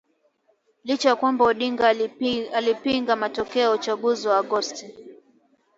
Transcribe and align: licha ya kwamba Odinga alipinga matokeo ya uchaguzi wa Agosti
licha 0.87 1.09
ya 1.09 1.15
kwamba 1.15 1.45
Odinga 1.45 1.87
alipinga 2.53 3.15
matokeo 3.15 3.61
ya 3.61 3.71
uchaguzi 3.71 4.27
wa 4.27 4.37
Agosti 4.37 4.93